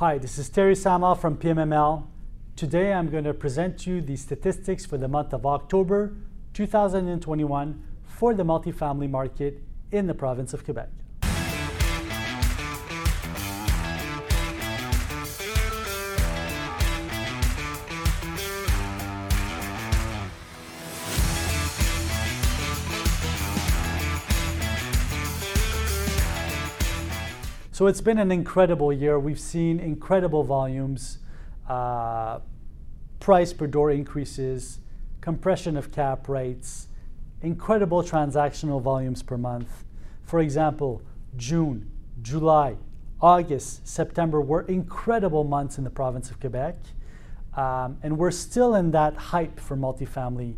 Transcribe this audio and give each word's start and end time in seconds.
Hi, 0.00 0.16
this 0.16 0.38
is 0.38 0.48
Terry 0.48 0.72
Samal 0.72 1.14
from 1.20 1.36
PMML. 1.36 2.06
Today 2.56 2.94
I'm 2.94 3.10
going 3.10 3.24
to 3.24 3.34
present 3.34 3.86
you 3.86 4.00
the 4.00 4.16
statistics 4.16 4.86
for 4.86 4.96
the 4.96 5.08
month 5.08 5.34
of 5.34 5.44
October 5.44 6.16
2021 6.54 7.82
for 8.04 8.32
the 8.32 8.42
multifamily 8.42 9.10
market 9.10 9.62
in 9.92 10.06
the 10.06 10.14
province 10.14 10.54
of 10.54 10.64
Quebec. 10.64 10.88
So 27.80 27.86
it's 27.86 28.02
been 28.02 28.18
an 28.18 28.30
incredible 28.30 28.92
year. 28.92 29.18
We've 29.18 29.40
seen 29.40 29.80
incredible 29.80 30.44
volumes, 30.44 31.16
uh, 31.66 32.40
price 33.20 33.54
per 33.54 33.66
door 33.66 33.90
increases, 33.90 34.80
compression 35.22 35.78
of 35.78 35.90
cap 35.90 36.28
rates, 36.28 36.88
incredible 37.40 38.02
transactional 38.02 38.82
volumes 38.82 39.22
per 39.22 39.38
month. 39.38 39.86
For 40.24 40.40
example, 40.40 41.00
June, 41.38 41.90
July, 42.20 42.76
August, 43.18 43.88
September 43.88 44.42
were 44.42 44.60
incredible 44.66 45.44
months 45.44 45.78
in 45.78 45.84
the 45.84 45.88
province 45.88 46.30
of 46.30 46.38
Quebec. 46.38 46.76
Um, 47.56 47.96
and 48.02 48.18
we're 48.18 48.30
still 48.30 48.74
in 48.74 48.90
that 48.90 49.16
hype 49.16 49.58
for 49.58 49.74
multifamily 49.74 50.56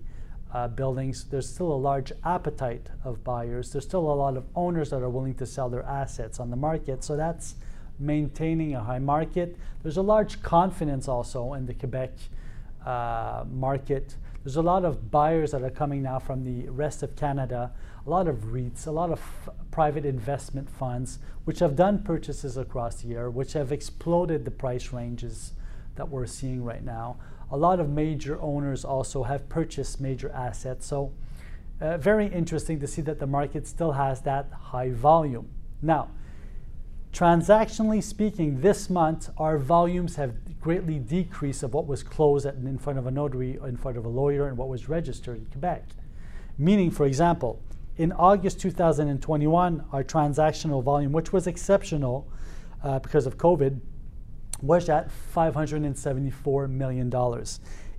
uh, 0.52 0.69
buildings, 0.69 1.24
there's 1.24 1.48
still 1.48 1.73
a 1.73 1.77
large 1.77 2.12
appetite 2.24 2.88
of 3.05 3.24
buyers. 3.24 3.73
There's 3.73 3.84
still 3.84 4.01
a 4.01 4.12
lot 4.15 4.37
of 4.37 4.45
owners 4.55 4.91
that 4.91 5.02
are 5.02 5.09
willing 5.09 5.34
to 5.37 5.47
sell 5.47 5.70
their 5.70 5.83
assets 5.84 6.38
on 6.38 6.51
the 6.51 6.56
market. 6.56 7.02
So 7.02 7.16
that's 7.16 7.55
maintaining 7.98 8.75
a 8.75 8.83
high 8.83 8.98
market. 8.98 9.56
There's 9.83 9.97
a 9.97 10.02
large 10.02 10.42
confidence 10.42 11.09
also 11.09 11.55
in 11.55 11.66
the 11.66 11.75
Quebec 11.75 12.12
uh, 12.84 13.44
market. 13.50 14.17
There's 14.44 14.56
a 14.56 14.62
lot 14.62 14.84
of 14.84 15.11
buyers 15.11 15.53
that 15.53 15.62
are 15.62 15.70
coming 15.70 16.03
now 16.03 16.19
from 16.19 16.44
the 16.44 16.69
rest 16.69 17.03
of 17.03 17.16
Canada, 17.16 17.72
a 18.05 18.11
lot 18.11 18.27
of 18.27 18.53
REITs, 18.53 18.87
a 18.87 18.91
lot 18.91 19.11
of 19.11 19.20
private 19.70 20.05
investment 20.05 20.69
funds, 20.69 21.20
which 21.44 21.61
have 21.61 21.77
done 21.77 22.03
purchases 22.03 22.56
across 22.56 22.97
the 22.97 23.09
year, 23.09 23.31
which 23.31 23.53
have 23.53 23.70
exploded 23.70 24.44
the 24.44 24.50
price 24.50 24.92
ranges 24.92 25.53
that 25.94 26.09
we're 26.09 26.27
seeing 26.27 26.64
right 26.64 26.84
now 26.84 27.16
a 27.53 27.56
lot 27.56 27.78
of 27.78 27.91
major 27.91 28.41
owners 28.41 28.84
also 28.84 29.22
have 29.25 29.48
purchased 29.48 30.00
major 30.00 30.31
assets. 30.31 30.86
So, 30.86 31.12
uh, 31.81 31.98
very 31.98 32.27
interesting 32.27 32.81
to 32.81 32.86
see 32.86 33.03
that 33.03 33.19
the 33.19 33.27
market 33.27 33.67
still 33.67 33.92
has 33.92 34.22
that 34.22 34.50
high 34.53 34.91
volume. 34.91 35.50
Now, 35.83 36.09
transactionally 37.12 38.03
speaking, 38.03 38.62
this 38.62 38.89
month 38.89 39.28
our 39.36 39.59
volumes 39.59 40.17
have 40.17 40.61
greatly 40.61 40.98
decreased 40.98 41.62
of 41.62 41.75
what 41.75 41.86
was 41.86 42.03
closed 42.03 42.47
at, 42.47 42.55
in 42.55 42.78
front 42.78 42.98
of 42.98 43.06
a 43.06 43.11
notary, 43.11 43.59
in 43.62 43.77
front 43.77 43.98
of 43.98 44.06
a 44.06 44.09
lawyer, 44.09 44.48
and 44.48 44.56
what 44.56 44.69
was 44.69 44.89
registered 44.89 45.39
in 45.39 45.44
Quebec. 45.47 45.84
Meaning, 46.56 46.91
for 46.91 47.05
example, 47.05 47.61
in 47.98 48.12
August 48.12 48.61
2021, 48.61 49.84
our 49.92 50.03
transactional 50.03 50.83
volume, 50.83 51.12
which 51.12 51.33
was 51.33 51.47
exceptional 51.47 52.27
uh, 52.83 52.98
because 53.00 53.27
of 53.27 53.37
COVID, 53.37 53.78
was 54.63 54.89
at 54.89 55.11
$574 55.35 56.71
million. 56.71 57.13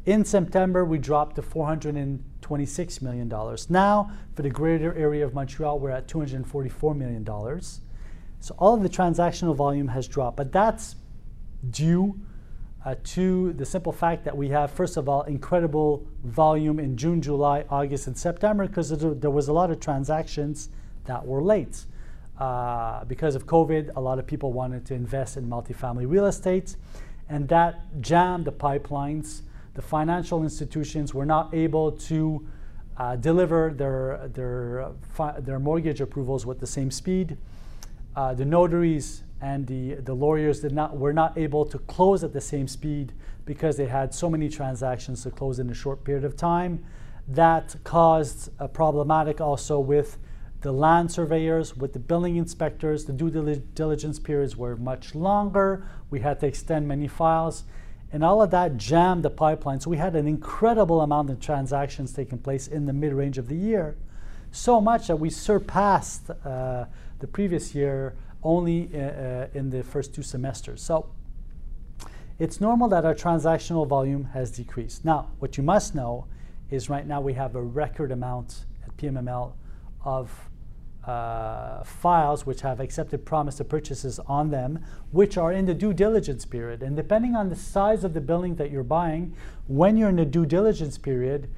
In 0.06 0.26
September, 0.26 0.84
we 0.84 0.98
dropped 0.98 1.36
to 1.36 1.42
$426 1.42 3.02
million. 3.02 3.58
Now, 3.70 4.12
for 4.36 4.42
the 4.42 4.50
greater 4.50 4.94
area 4.96 5.26
of 5.26 5.34
Montreal, 5.34 5.80
we're 5.80 5.92
at 5.92 6.08
$244 6.08 6.96
million. 6.96 7.26
So 8.40 8.56
all 8.58 8.74
of 8.74 8.84
the 8.84 8.90
transactional 8.90 9.56
volume 9.56 9.88
has 9.90 10.08
dropped, 10.08 10.36
but 10.36 10.52
that's 10.52 10.96
due 11.70 12.20
uh, 12.86 12.96
to 13.04 13.54
the 13.54 13.66
simple 13.66 13.94
fact 13.94 14.26
that 14.26 14.36
we 14.36 14.50
have, 14.50 14.72
first 14.72 14.98
of 14.98 15.08
all, 15.08 15.22
incredible 15.24 16.06
volume 16.26 16.80
in 16.80 16.98
June, 16.98 17.22
July, 17.22 17.64
August, 17.70 18.08
and 18.08 18.18
September 18.18 18.68
because 18.68 18.90
there 18.90 19.32
was 19.32 19.48
a 19.48 19.54
lot 19.54 19.72
of 19.72 19.80
transactions 19.80 20.70
that 21.06 21.26
were 21.26 21.42
late. 21.42 21.86
Uh, 22.40 23.04
because 23.06 23.36
of 23.36 23.46
COVID, 23.46 23.96
a 23.96 24.02
lot 24.02 24.18
of 24.18 24.26
people 24.26 24.52
wanted 24.52 24.86
to 24.88 24.94
invest 24.94 25.38
in 25.38 25.48
multifamily 25.48 26.10
real 26.10 26.26
estate, 26.26 26.76
and 27.30 27.48
that 27.50 28.02
jammed 28.02 28.46
the 28.46 28.52
pipelines. 28.52 29.42
The 29.76 29.82
financial 29.82 30.44
institutions 30.44 31.14
were 31.14 31.26
not 31.26 31.54
able 31.54 31.92
to 31.92 32.48
uh, 32.98 33.16
deliver 33.16 33.74
their, 33.76 34.30
their, 34.34 34.92
fi- 35.02 35.40
their 35.40 35.60
mortgage 35.60 36.02
approvals 36.02 36.46
with 36.46 36.60
the 36.60 36.68
same 36.68 36.92
speed. 36.92 37.38
Uh, 38.16 38.34
the 38.34 38.46
notaries 38.46 39.24
and 39.42 39.68
the, 39.68 39.96
the 39.96 40.14
lawyers 40.14 40.60
did 40.60 40.72
not, 40.72 40.96
were 40.98 41.14
not 41.14 41.38
able 41.38 41.66
to 41.66 41.78
close 41.80 42.24
at 42.24 42.34
the 42.34 42.42
same 42.42 42.68
speed 42.68 43.14
because 43.46 43.78
they 43.78 43.88
had 43.88 44.14
so 44.14 44.30
many 44.30 44.48
transactions 44.48 45.24
to 45.24 45.32
close 45.32 45.60
in 45.60 45.70
a 45.70 45.74
short 45.74 46.04
period 46.04 46.24
of 46.24 46.38
time. 46.38 46.84
That 47.28 47.76
caused 47.84 48.52
a 48.60 48.68
problematic 48.68 49.42
also 49.42 49.80
with 49.80 50.18
the 50.64 50.72
land 50.72 51.12
surveyors, 51.12 51.76
with 51.76 51.92
the 51.92 52.00
building 52.00 52.38
inspectors, 52.38 53.04
the 53.04 53.12
due 53.12 53.30
diligence 53.76 54.18
periods 54.18 54.56
were 54.56 54.78
much 54.78 55.14
longer. 55.14 55.86
We 56.10 56.22
had 56.22 56.40
to 56.40 56.48
extend 56.48 56.88
many 56.88 57.08
files. 57.08 57.66
And 58.14 58.24
all 58.24 58.42
of 58.42 58.50
that 58.52 58.78
jammed 58.78 59.24
the 59.24 59.30
pipeline. 59.30 59.82
So 59.82 59.90
we 59.90 59.98
had 59.98 60.16
an 60.16 60.26
incredible 60.26 61.02
amount 61.02 61.30
of 61.30 61.42
transactions 61.42 62.14
taking 62.14 62.38
place 62.38 62.68
in 62.68 62.86
the 62.86 62.94
mid 62.94 63.14
range 63.14 63.38
of 63.38 63.50
the 63.50 63.56
year. 63.56 63.98
So 64.52 64.80
much 64.80 65.08
that 65.08 65.18
we 65.18 65.30
surpassed 65.30 66.30
uh, 66.30 66.86
the 67.20 67.28
previous 67.28 67.76
year 67.76 68.16
only 68.42 68.90
uh, 68.94 69.00
uh, 69.00 69.48
in 69.54 69.70
the 69.70 69.84
first 69.84 70.14
two 70.14 70.24
semesters. 70.24 70.82
So 70.82 71.10
it's 72.40 72.62
normal 72.62 72.88
that 72.90 73.04
our 73.04 73.16
transactional 73.16 73.86
volume 73.86 74.26
has 74.34 74.52
decreased. 74.52 75.04
Now, 75.04 75.28
what 75.40 75.58
you 75.58 75.64
must 75.64 75.94
know 75.94 76.26
is 76.70 76.90
right 76.90 77.06
now 77.06 77.20
we 77.20 77.34
have 77.34 77.56
a 77.56 77.62
record 77.62 78.12
amount 78.12 78.66
at 78.86 78.96
PMML 78.96 79.52
of 80.06 80.50
uh, 81.06 81.84
files 81.84 82.46
which 82.46 82.62
have 82.62 82.80
accepted 82.80 83.26
promise 83.26 83.60
of 83.60 83.68
purchases 83.68 84.20
on 84.26 84.50
them, 84.50 84.80
which 85.12 85.38
are 85.38 85.52
in 85.52 85.66
the 85.66 85.74
due 85.74 85.94
diligence 85.94 86.46
period. 86.46 86.82
And 86.82 86.96
depending 86.96 87.36
on 87.36 87.50
the 87.50 87.56
size 87.56 88.04
of 88.04 88.14
the 88.14 88.22
building 88.22 88.56
that 88.56 88.72
you're 88.72 88.84
buying, 88.84 89.36
when 89.68 89.98
you're 89.98 90.10
in 90.10 90.16
the 90.16 90.26
due 90.26 90.46
diligence 90.46 90.98
period, 90.98 91.50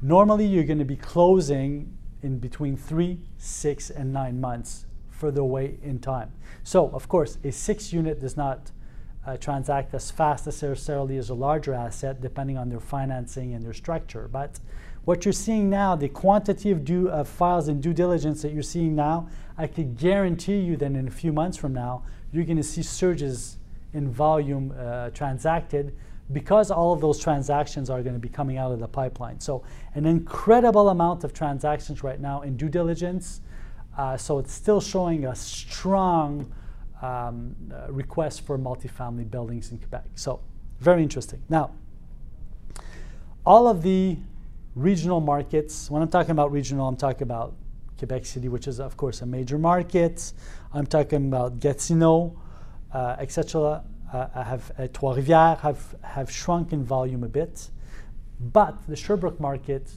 normally 0.00 0.46
you're 0.46 0.64
going 0.64 0.78
to 0.78 0.84
be 0.84 0.96
closing 0.96 1.96
in 2.22 2.38
between 2.38 2.76
three, 2.76 3.18
six, 3.38 3.90
and 3.90 4.12
nine 4.12 4.40
months 4.40 4.86
further 5.10 5.40
away 5.40 5.78
in 5.82 5.98
time. 5.98 6.32
So, 6.62 6.90
of 6.90 7.08
course, 7.08 7.38
a 7.42 7.50
six 7.50 7.92
unit 7.92 8.20
does 8.20 8.36
not 8.36 8.70
uh, 9.26 9.36
transact 9.36 9.94
as 9.94 10.10
fast 10.10 10.46
necessarily 10.46 11.16
as 11.16 11.30
a 11.30 11.34
larger 11.34 11.74
asset, 11.74 12.20
depending 12.20 12.58
on 12.58 12.68
their 12.68 12.80
financing 12.80 13.54
and 13.54 13.64
their 13.64 13.72
structure. 13.72 14.28
But 14.30 14.58
what 15.04 15.24
you're 15.24 15.32
seeing 15.32 15.68
now, 15.68 15.96
the 15.96 16.08
quantity 16.08 16.70
of, 16.70 16.84
due, 16.84 17.08
of 17.08 17.28
files 17.28 17.68
and 17.68 17.82
due 17.82 17.92
diligence 17.92 18.42
that 18.42 18.52
you're 18.52 18.62
seeing 18.62 18.94
now, 18.94 19.28
I 19.58 19.66
could 19.66 19.98
guarantee 19.98 20.58
you 20.58 20.76
that 20.76 20.86
in 20.86 21.08
a 21.08 21.10
few 21.10 21.32
months 21.32 21.56
from 21.56 21.72
now, 21.72 22.04
you're 22.32 22.44
going 22.44 22.56
to 22.56 22.62
see 22.62 22.82
surges 22.82 23.58
in 23.92 24.10
volume 24.10 24.74
uh, 24.78 25.10
transacted 25.10 25.94
because 26.32 26.70
all 26.70 26.92
of 26.92 27.00
those 27.00 27.18
transactions 27.18 27.90
are 27.90 28.02
going 28.02 28.14
to 28.14 28.20
be 28.20 28.28
coming 28.28 28.56
out 28.56 28.72
of 28.72 28.78
the 28.78 28.88
pipeline. 28.88 29.40
So, 29.40 29.64
an 29.94 30.06
incredible 30.06 30.88
amount 30.88 31.24
of 31.24 31.34
transactions 31.34 32.02
right 32.02 32.20
now 32.20 32.42
in 32.42 32.56
due 32.56 32.68
diligence. 32.68 33.40
Uh, 33.98 34.16
so, 34.16 34.38
it's 34.38 34.52
still 34.52 34.80
showing 34.80 35.26
a 35.26 35.34
strong 35.34 36.50
um, 37.02 37.54
uh, 37.70 37.92
request 37.92 38.42
for 38.46 38.56
multifamily 38.56 39.30
buildings 39.30 39.72
in 39.72 39.78
Quebec. 39.78 40.04
So, 40.14 40.40
very 40.80 41.02
interesting. 41.02 41.42
Now, 41.48 41.72
all 43.44 43.68
of 43.68 43.82
the 43.82 44.16
regional 44.74 45.20
markets. 45.20 45.90
When 45.90 46.02
I'm 46.02 46.08
talking 46.08 46.30
about 46.30 46.52
regional, 46.52 46.88
I'm 46.88 46.96
talking 46.96 47.22
about 47.22 47.54
Quebec 47.98 48.24
City, 48.24 48.48
which 48.48 48.66
is, 48.66 48.80
of 48.80 48.96
course, 48.96 49.22
a 49.22 49.26
major 49.26 49.58
market. 49.58 50.32
I'm 50.72 50.86
talking 50.86 51.28
about 51.28 51.60
Gatineau, 51.60 52.38
uh, 52.92 53.16
etc. 53.18 53.84
Uh, 54.12 54.42
have 54.42 54.72
uh, 54.78 54.88
Trois-Rivières 54.92 55.60
have, 55.60 55.94
have 56.02 56.30
shrunk 56.30 56.72
in 56.72 56.84
volume 56.84 57.24
a 57.24 57.28
bit, 57.28 57.70
but 58.40 58.86
the 58.86 58.96
Sherbrooke 58.96 59.40
market 59.40 59.90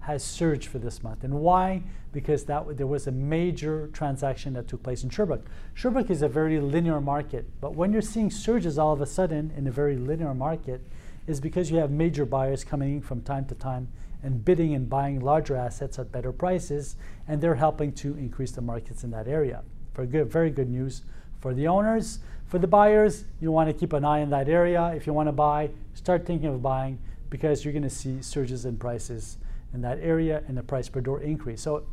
has 0.00 0.22
surged 0.22 0.68
for 0.68 0.78
this 0.78 1.02
month. 1.02 1.24
And 1.24 1.34
why? 1.34 1.82
Because 2.12 2.44
that 2.44 2.76
there 2.76 2.86
was 2.86 3.06
a 3.06 3.12
major 3.12 3.88
transaction 3.92 4.52
that 4.54 4.68
took 4.68 4.82
place 4.82 5.02
in 5.02 5.10
Sherbrooke. 5.10 5.46
Sherbrooke 5.74 6.10
is 6.10 6.22
a 6.22 6.28
very 6.28 6.60
linear 6.60 7.00
market, 7.00 7.46
but 7.60 7.74
when 7.74 7.92
you're 7.92 8.00
seeing 8.00 8.30
surges 8.30 8.78
all 8.78 8.92
of 8.92 9.00
a 9.00 9.06
sudden 9.06 9.52
in 9.56 9.66
a 9.66 9.70
very 9.70 9.96
linear 9.96 10.34
market, 10.34 10.80
is 11.26 11.40
because 11.40 11.70
you 11.70 11.76
have 11.76 11.90
major 11.90 12.24
buyers 12.24 12.64
coming 12.64 13.02
from 13.02 13.20
time 13.20 13.44
to 13.44 13.54
time 13.54 13.86
and 14.22 14.44
bidding 14.44 14.74
and 14.74 14.88
buying 14.88 15.20
larger 15.20 15.56
assets 15.56 15.98
at 15.98 16.10
better 16.12 16.32
prices, 16.32 16.96
and 17.26 17.40
they're 17.40 17.54
helping 17.54 17.92
to 17.92 18.16
increase 18.16 18.52
the 18.52 18.60
markets 18.60 19.04
in 19.04 19.10
that 19.10 19.28
area. 19.28 19.62
For 19.94 20.06
good, 20.06 20.30
very 20.30 20.50
good 20.50 20.68
news 20.68 21.02
for 21.40 21.54
the 21.54 21.66
owners. 21.68 22.18
For 22.46 22.58
the 22.58 22.66
buyers, 22.66 23.24
you 23.40 23.52
want 23.52 23.68
to 23.68 23.74
keep 23.74 23.92
an 23.92 24.04
eye 24.04 24.22
on 24.22 24.30
that 24.30 24.48
area. 24.48 24.92
If 24.96 25.06
you 25.06 25.12
want 25.12 25.28
to 25.28 25.32
buy, 25.32 25.70
start 25.94 26.26
thinking 26.26 26.48
of 26.48 26.62
buying 26.62 26.98
because 27.30 27.64
you're 27.64 27.72
going 27.72 27.82
to 27.82 27.90
see 27.90 28.22
surges 28.22 28.64
in 28.64 28.76
prices 28.78 29.38
in 29.74 29.82
that 29.82 29.98
area 30.00 30.42
and 30.48 30.56
the 30.56 30.62
price 30.62 30.88
per 30.88 31.00
door 31.00 31.20
increase. 31.20 31.60
So 31.60 31.86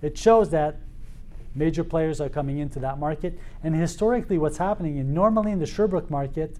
it 0.00 0.16
shows 0.16 0.50
that 0.50 0.76
Major 1.58 1.82
players 1.82 2.20
are 2.20 2.28
coming 2.28 2.58
into 2.58 2.78
that 2.80 2.98
market. 2.98 3.38
And 3.62 3.74
historically, 3.74 4.38
what's 4.38 4.58
happening, 4.58 4.98
and 4.98 5.12
normally 5.12 5.52
in 5.52 5.58
the 5.58 5.66
Sherbrooke 5.66 6.10
market, 6.10 6.56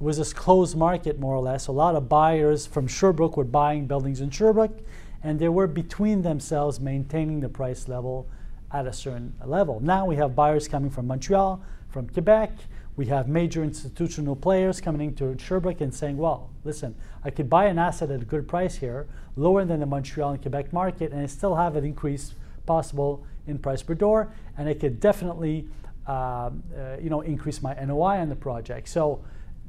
it 0.00 0.04
was 0.04 0.18
a 0.18 0.34
closed 0.34 0.78
market 0.78 1.20
more 1.20 1.34
or 1.34 1.42
less. 1.42 1.66
A 1.66 1.72
lot 1.72 1.94
of 1.94 2.08
buyers 2.08 2.66
from 2.66 2.86
Sherbrooke 2.86 3.36
were 3.36 3.44
buying 3.44 3.86
buildings 3.86 4.22
in 4.22 4.30
Sherbrooke, 4.30 4.78
and 5.22 5.38
they 5.38 5.50
were 5.50 5.66
between 5.66 6.22
themselves 6.22 6.80
maintaining 6.80 7.40
the 7.40 7.50
price 7.50 7.86
level 7.86 8.26
at 8.72 8.86
a 8.86 8.94
certain 8.94 9.34
level. 9.44 9.78
Now 9.80 10.06
we 10.06 10.16
have 10.16 10.34
buyers 10.34 10.68
coming 10.68 10.88
from 10.88 11.06
Montreal, 11.06 11.62
from 11.90 12.08
Quebec. 12.08 12.50
We 12.96 13.06
have 13.06 13.28
major 13.28 13.62
institutional 13.62 14.36
players 14.36 14.80
coming 14.80 15.08
into 15.08 15.36
Sherbrooke 15.38 15.82
and 15.82 15.94
saying, 15.94 16.16
well, 16.16 16.48
listen, 16.64 16.94
I 17.22 17.28
could 17.28 17.50
buy 17.50 17.66
an 17.66 17.78
asset 17.78 18.10
at 18.10 18.22
a 18.22 18.24
good 18.24 18.48
price 18.48 18.76
here, 18.76 19.06
lower 19.36 19.66
than 19.66 19.80
the 19.80 19.86
Montreal 19.86 20.32
and 20.32 20.40
Quebec 20.40 20.72
market, 20.72 21.12
and 21.12 21.20
I 21.20 21.26
still 21.26 21.56
have 21.56 21.76
an 21.76 21.84
increase 21.84 22.34
possible 22.64 23.26
in 23.46 23.58
price 23.58 23.82
per 23.82 23.94
door, 23.94 24.32
and 24.56 24.66
I 24.66 24.72
could 24.72 24.98
definitely 24.98 25.68
um, 26.06 26.62
uh, 26.74 26.96
you 27.00 27.10
know, 27.10 27.20
increase 27.20 27.60
my 27.60 27.74
NOI 27.74 28.18
on 28.18 28.30
the 28.30 28.36
project. 28.36 28.88
So 28.88 29.22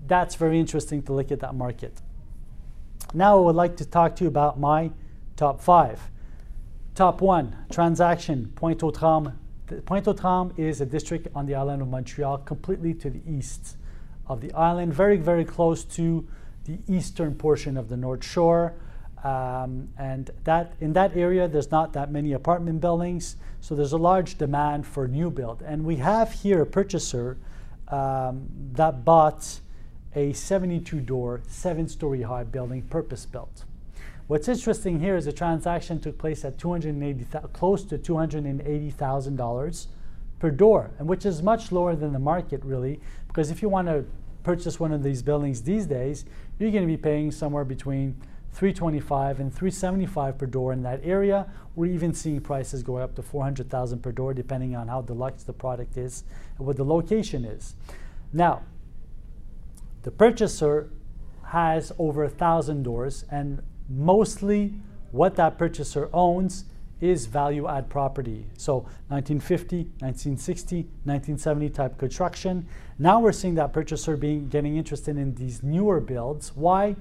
that's 0.08 0.36
very 0.36 0.60
interesting 0.60 1.02
to 1.04 1.14
look 1.14 1.32
at 1.32 1.40
that 1.40 1.56
market. 1.56 2.02
Now 3.14 3.38
I 3.38 3.42
would 3.42 3.56
like 3.56 3.76
to 3.78 3.86
talk 3.86 4.16
to 4.18 4.24
you 4.24 4.28
about 4.28 4.60
my 4.60 4.92
top 5.36 5.62
five. 5.62 6.00
Top 6.96 7.22
one, 7.22 7.56
transaction, 7.72 8.52
Pointe 8.56 8.84
aux 8.84 8.92
Trembles. 8.92 9.34
Pointe 9.86 10.08
aux 10.08 10.14
Trembles 10.14 10.58
is 10.58 10.82
a 10.82 10.86
district 10.86 11.28
on 11.34 11.46
the 11.46 11.56
island 11.56 11.82
of 11.82 11.88
Montreal, 11.88 12.40
completely 12.40 12.94
to 12.96 13.10
the 13.10 13.22
east 13.28 13.78
of 14.28 14.42
the 14.42 14.54
island, 14.54 14.94
very, 14.94 15.18
very 15.18 15.46
close 15.46 15.84
to 15.84 16.28
the 16.66 16.80
eastern 16.88 17.36
portion 17.36 17.78
of 17.78 17.90
the 17.90 17.98
North 17.98 18.24
Shore. 18.24 18.74
Um, 19.24 19.90
and 19.98 20.32
that 20.46 20.74
in 20.80 20.94
that 20.94 21.16
area, 21.16 21.48
there's 21.48 21.70
not 21.72 21.94
that 21.94 22.12
many 22.12 22.34
apartment 22.34 22.82
buildings, 22.82 23.36
so 23.60 23.76
there's 23.76 23.94
a 23.94 23.98
large 23.98 24.38
demand 24.38 24.86
for 24.86 25.08
new 25.08 25.30
build. 25.30 25.62
And 25.62 25.86
we 25.86 25.98
have 25.98 26.32
here 26.32 26.62
a 26.62 26.66
purchaser 26.66 27.38
um, 27.90 28.48
that 28.74 29.06
bought 29.06 29.60
a 30.16 30.34
72 30.34 31.00
door, 31.00 31.42
seven 31.48 31.88
story 31.88 32.22
high 32.24 32.44
building, 32.44 32.82
purpose 32.84 33.26
built. 33.26 33.66
What's 34.28 34.48
interesting 34.48 35.00
here 35.00 35.16
is 35.16 35.26
the 35.26 35.34
transaction 35.34 36.00
took 36.00 36.18
place 36.18 36.46
at 36.46 36.58
280, 36.58 37.26
close 37.54 37.84
to 37.86 37.98
$280,000 37.98 39.88
per 40.40 40.52
door, 40.52 40.92
and 40.98 41.08
which 41.08 41.26
is 41.26 41.44
much 41.44 41.72
lower 41.72 41.96
than 41.96 42.14
the 42.14 42.20
market 42.20 42.64
really, 42.64 43.00
because 43.28 43.52
if 43.52 43.62
you 43.62 43.70
want 43.70 43.88
to 43.88 44.06
purchase 44.44 44.80
one 44.80 44.92
of 44.92 45.04
these 45.04 45.22
buildings 45.22 45.62
these 45.62 45.86
days, 45.86 46.26
you're 46.60 46.72
going 46.72 46.84
to 46.84 46.88
be 46.88 46.98
paying 46.98 47.32
somewhere 47.32 47.66
between 47.66 48.16
325 48.54 49.40
and 49.40 49.54
375 49.54 50.38
per 50.38 50.46
door 50.46 50.74
in 50.74 50.84
that 50.84 51.00
area. 51.04 51.48
We're 51.76 51.92
even 51.92 52.14
seeing 52.14 52.42
prices 52.42 52.84
go 52.84 52.98
up 52.98 53.16
to 53.16 53.22
400,000 53.22 54.00
per 54.00 54.12
door 54.12 54.34
depending 54.34 54.76
on 54.76 54.88
how 54.88 55.02
deluxe 55.02 55.44
the 55.44 55.54
product 55.54 55.98
is 55.98 56.24
and 56.58 56.68
what 56.68 56.76
the 56.76 56.84
location 56.84 57.46
is. 57.46 57.76
Now, 58.34 58.64
the 60.04 60.12
purchaser 60.12 60.90
has 61.46 61.92
over 61.98 62.24
a 62.24 62.30
thousand 62.30 62.84
doors 62.84 63.26
and 63.30 63.62
mostly 63.90 64.74
what 65.12 65.36
that 65.36 65.58
purchaser 65.58 66.10
owns 66.14 66.66
is 67.02 67.26
value 67.26 67.68
add 67.68 67.90
property. 67.90 68.46
So 68.58 68.78
1950, 69.10 69.78
1960, 70.00 70.76
1970 71.04 71.70
type 71.70 71.98
construction. 71.98 72.68
Now 73.00 73.20
we're 73.20 73.32
seeing 73.32 73.56
that 73.56 73.74
purchaser 73.74 74.16
being 74.16 74.48
getting 74.48 74.78
interested 74.78 75.18
in 75.18 75.34
these 75.36 75.64
newer 75.64 76.00
builds. 76.00 76.56
Why? 76.56 76.96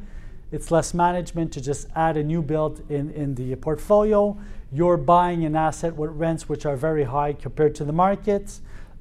It's 0.51 0.71
less 0.71 0.95
management 0.95 1.53
to 1.53 1.61
just 1.61 1.87
add 1.95 2.17
a 2.17 2.25
new 2.25 2.43
build 2.43 2.83
in, 2.91 3.11
in 3.11 3.35
the 3.35 3.55
portfolio. 3.57 4.37
You're 4.73 4.97
buying 4.97 5.45
an 5.45 5.55
asset 5.55 5.95
with 5.95 6.11
rents 6.11 6.49
which 6.49 6.67
are 6.67 6.77
very 6.77 7.05
high 7.05 7.35
compared 7.35 7.75
to 7.77 7.85
the 7.85 7.93
market. 7.93 8.59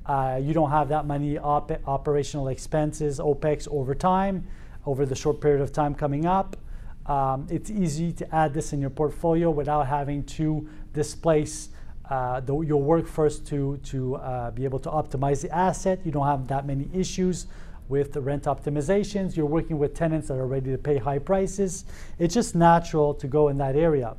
Uh, 0.09 0.41
you 0.41 0.56
don't 0.56 0.71
have 0.71 0.89
that 0.89 1.06
many 1.06 1.38
op 1.38 1.71
operational 1.85 2.47
expenses, 2.47 3.19
OPEX 3.19 3.67
over 3.69 3.94
time, 3.94 4.44
over 4.88 5.06
the 5.06 5.13
short 5.13 5.39
period 5.39 5.61
of 5.61 5.71
time 5.71 5.94
coming 5.94 6.25
up. 6.25 6.57
Um, 7.06 7.45
it's 7.51 7.69
easy 7.69 8.11
to 8.13 8.35
add 8.35 8.51
this 8.51 8.73
in 8.73 8.81
your 8.81 8.89
portfolio 8.89 9.51
without 9.51 9.85
having 9.85 10.23
to 10.23 10.67
displace 10.94 11.69
uh, 12.09 12.39
the, 12.39 12.59
your 12.61 12.81
workforce 12.81 13.38
to, 13.38 13.77
to 13.83 14.15
uh, 14.15 14.50
be 14.50 14.63
able 14.63 14.79
to 14.79 14.89
optimize 14.89 15.44
the 15.44 15.56
asset. 15.56 16.00
You 16.03 16.12
don't 16.12 16.25
have 16.25 16.47
that 16.47 16.65
many 16.65 16.89
issues 16.91 17.45
with 17.88 18.12
the 18.12 18.19
rent 18.19 18.45
optimizations. 18.45 19.38
You're 19.38 19.45
working 19.45 19.77
with 19.77 19.94
tenants 19.94 20.29
that 20.29 20.39
are 20.39 20.47
ready 20.47 20.71
to 20.71 20.77
pay 20.79 20.97
high 20.97 21.19
prices. 21.19 21.85
It's 22.17 22.33
just 22.33 22.55
natural 22.55 23.13
to 23.13 23.27
go 23.27 23.50
in 23.50 23.59
that 23.59 23.75
area. 23.75 24.15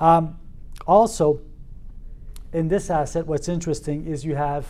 Um, 0.00 0.38
also, 0.86 1.40
in 2.52 2.68
this 2.68 2.90
asset, 2.90 3.26
what's 3.26 3.48
interesting 3.48 4.06
is 4.06 4.22
you 4.22 4.34
have 4.34 4.66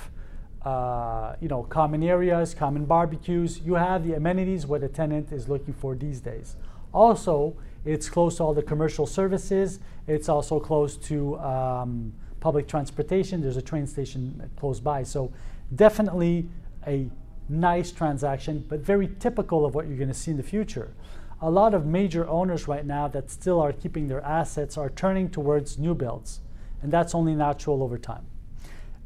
uh, 0.64 1.34
you 1.40 1.48
know, 1.48 1.62
common 1.62 2.02
areas, 2.02 2.54
common 2.54 2.84
barbecues. 2.84 3.60
You 3.60 3.74
have 3.74 4.06
the 4.06 4.14
amenities 4.14 4.66
what 4.66 4.82
a 4.82 4.88
tenant 4.88 5.32
is 5.32 5.48
looking 5.48 5.74
for 5.74 5.94
these 5.94 6.20
days. 6.20 6.56
Also, 6.92 7.56
it's 7.84 8.08
close 8.08 8.36
to 8.38 8.44
all 8.44 8.54
the 8.54 8.62
commercial 8.62 9.06
services. 9.06 9.80
It's 10.06 10.28
also 10.28 10.58
close 10.58 10.96
to 10.96 11.38
um, 11.38 12.12
public 12.40 12.66
transportation. 12.66 13.40
There's 13.40 13.56
a 13.56 13.62
train 13.62 13.86
station 13.86 14.50
close 14.56 14.80
by. 14.80 15.02
So 15.04 15.32
definitely 15.74 16.48
a 16.86 17.08
nice 17.48 17.92
transaction, 17.92 18.64
but 18.68 18.80
very 18.80 19.08
typical 19.20 19.64
of 19.64 19.74
what 19.74 19.86
you're 19.86 19.96
going 19.96 20.08
to 20.08 20.14
see 20.14 20.30
in 20.30 20.36
the 20.36 20.42
future. 20.42 20.92
A 21.40 21.50
lot 21.50 21.72
of 21.72 21.86
major 21.86 22.28
owners 22.28 22.66
right 22.66 22.84
now 22.84 23.06
that 23.08 23.30
still 23.30 23.60
are 23.60 23.72
keeping 23.72 24.08
their 24.08 24.22
assets 24.22 24.76
are 24.76 24.90
turning 24.90 25.30
towards 25.30 25.78
new 25.78 25.94
builds, 25.94 26.40
and 26.82 26.92
that's 26.92 27.14
only 27.14 27.34
natural 27.34 27.82
over 27.82 27.96
time. 27.96 28.26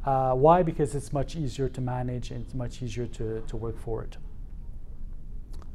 Uh, 0.04 0.34
why? 0.34 0.62
Because 0.62 0.94
it's 0.94 1.12
much 1.12 1.36
easier 1.36 1.68
to 1.68 1.80
manage 1.80 2.30
and 2.30 2.44
it's 2.44 2.54
much 2.54 2.82
easier 2.82 3.06
to, 3.06 3.42
to 3.46 3.56
work 3.56 3.78
for 3.78 4.02
it. 4.02 4.16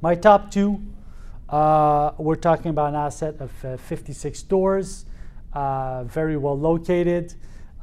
My 0.02 0.16
top 0.16 0.52
two 0.52 0.82
uh, 1.50 2.12
we're 2.18 2.36
talking 2.36 2.72
about 2.72 2.90
an 2.90 2.96
asset 2.96 3.36
of 3.40 3.52
uh, 3.64 3.78
56 3.78 4.42
doors, 4.44 5.06
uh, 5.54 6.04
very 6.04 6.36
well 6.36 6.60
located. 6.60 7.36